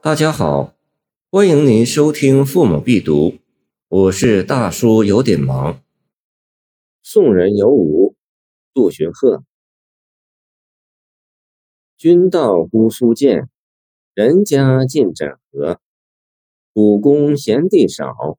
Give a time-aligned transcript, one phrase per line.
[0.00, 0.76] 大家好，
[1.28, 3.30] 欢迎您收听《父母必读》，
[3.88, 5.82] 我是大叔，有点忙。
[7.02, 8.14] 宋人有五，
[8.72, 9.42] 杜荀鹤。
[11.96, 13.48] 君道姑苏见，
[14.14, 15.80] 人家尽枕河。
[16.72, 18.38] 古宫闲地少，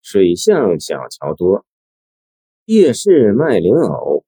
[0.00, 1.66] 水巷小桥多。
[2.64, 4.24] 夜市卖莲藕，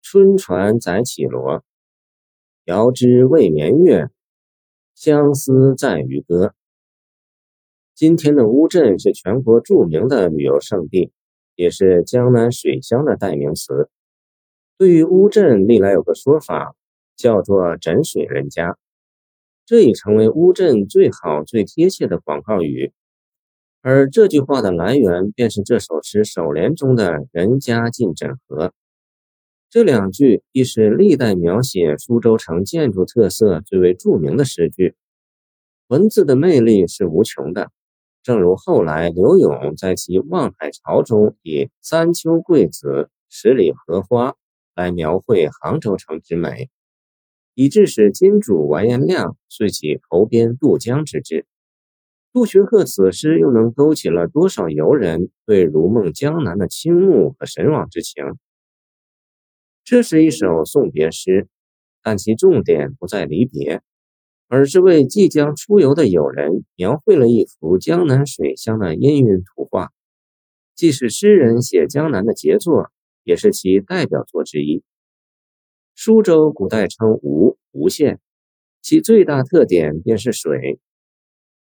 [0.00, 1.62] 春船载绮罗。
[2.64, 4.08] 遥知未眠月。
[4.94, 6.54] 相思在渔歌。
[7.94, 11.10] 今天的乌镇是全国著名的旅游胜地，
[11.54, 13.88] 也是江南水乡的代名词。
[14.78, 16.74] 对于乌镇，历来有个说法，
[17.16, 18.76] 叫做“枕水人家”，
[19.64, 22.92] 这已成为乌镇最好、最贴切的广告语。
[23.80, 28.72] 而这句话的来源，便是这首诗首联中的“人家尽枕河”。
[29.72, 34.94] 这两句亦是历代描写苏州城建筑特色最为著名的诗句，
[35.88, 37.70] 文字的魅力是无穷的。
[38.22, 44.34] 正如后来柳永在其《望海潮》中以“三秋桂子，十里荷花”
[44.76, 46.68] 来描绘杭州城之美，
[47.54, 51.46] 以致使金主完颜亮遂起投鞭渡江之志。
[52.30, 58.22] 杜荀鹤此诗又能勾起了多少游人对如梦江南的倾慕和神往之情？
[59.92, 61.48] 这是一首送别诗，
[62.02, 63.82] 但其重点不在离别，
[64.48, 69.90] 而是为即将出游的友人描绘了一幅江南水乡的氤氲图画。
[70.74, 72.90] 既是诗人写江南的杰作，
[73.22, 74.82] 也是其代表作之一。
[75.94, 78.18] 苏州古代称吴吴县，
[78.80, 80.80] 其最大特点便是水。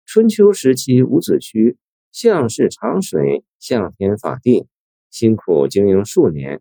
[0.05, 1.77] 春秋时期，伍子胥
[2.13, 4.67] 向氏长水，向天法地，
[5.11, 6.61] 辛苦经营数年。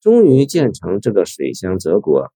[0.00, 2.32] 终于建成这个水乡泽国，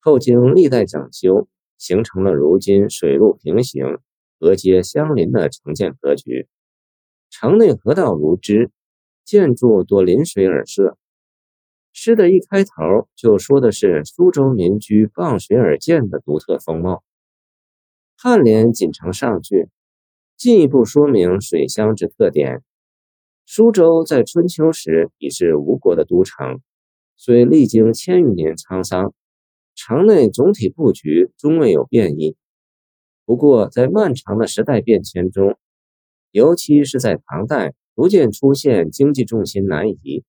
[0.00, 3.98] 后经历代整修，形成了如今水陆平行、
[4.40, 6.48] 河街相邻的城建格局。
[7.30, 8.70] 城内河道如织，
[9.22, 10.96] 建筑多临水而设。
[11.92, 17.02] 诗的一开头就说的是苏州民居傍水而建的独特风貌。
[18.18, 19.68] 颔联紧承上句，
[20.36, 22.62] 进一步说明水乡之特点。
[23.44, 26.62] 苏州在春秋时已是吴国的都城。
[27.20, 29.12] 虽历经千余年沧桑，
[29.74, 32.36] 城内总体布局终未有变异。
[33.26, 35.58] 不过，在漫长的时代变迁中，
[36.30, 40.22] 尤其是在唐代，逐渐出现经济重心南移，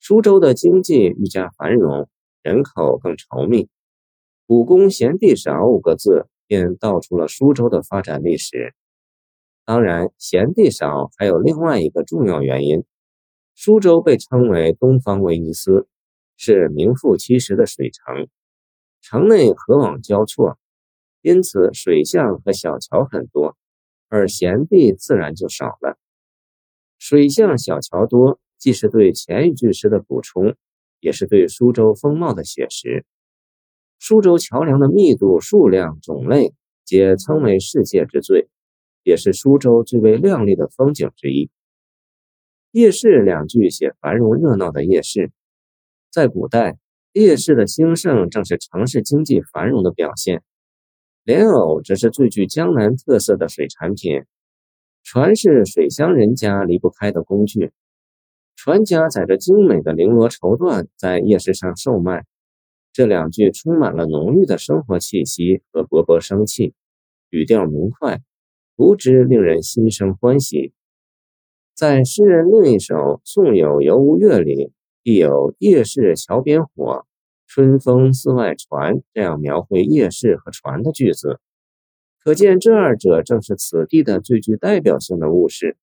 [0.00, 2.08] 苏州的经济愈加繁荣，
[2.42, 3.68] 人口更稠密。
[4.48, 8.74] “古宫闲地少”五个字便道出了苏州的发展历史。
[9.64, 12.84] 当然，贤地少还有另外一个重要原因：
[13.54, 15.86] 苏州被称为“东方威尼斯”。
[16.36, 18.28] 是名副其实的水城，
[19.00, 20.58] 城内河网交错，
[21.22, 23.56] 因此水巷和小桥很多，
[24.08, 25.98] 而闲地自然就少了。
[26.98, 30.54] 水巷小桥多，既是对前一句诗的补充，
[31.00, 33.04] 也是对苏州风貌的写实。
[33.98, 36.52] 苏州桥梁的密度、数量、种类，
[36.84, 38.48] 皆称为世界之最，
[39.02, 41.50] 也是苏州最为亮丽的风景之一。
[42.72, 45.32] 夜市两句写繁荣热闹的夜市。
[46.16, 46.78] 在古代，
[47.12, 50.42] 夜市的兴盛正是城市经济繁荣的表现。
[51.24, 54.24] 莲藕则是最具江南特色的水产品。
[55.04, 57.70] 船是水乡人家离不开的工具，
[58.54, 62.24] 船家载着精美的绫罗绸缎在夜市上售卖。
[62.94, 66.72] 这两句充满了浓郁的生活气息和勃勃生气，
[67.28, 68.22] 语调明快，
[68.74, 70.72] 读之令人心生欢喜。
[71.74, 74.72] 在诗人另一首《送友游吴越》里。
[75.08, 77.06] 亦有夜市桥边火，
[77.46, 81.38] 春风寺外传这样描绘夜市和船的句子，
[82.24, 85.76] 可见这二者正是此地的最具代表性的物事。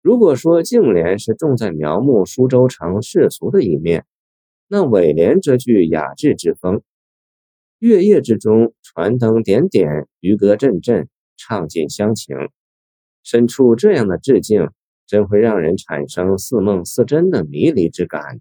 [0.00, 4.06] 如果说颈联是重在描摹苏州城世俗的一面，
[4.66, 6.80] 那尾联则具雅致之风。
[7.80, 12.34] 月夜之中，船灯点点，渔歌阵阵，唱尽乡情。
[13.22, 14.70] 身处这样的致敬。
[15.06, 18.40] 真会让人产生似梦似真的迷离之感。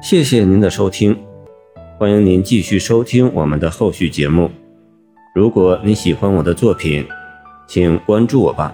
[0.00, 1.18] 谢谢您的收听，
[1.98, 4.48] 欢迎您继续收听我们的后续节目。
[5.34, 7.04] 如果你喜欢我的作品，
[7.66, 8.72] 请关注我吧。